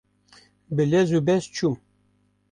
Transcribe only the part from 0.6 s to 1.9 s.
bi lez û bez çûm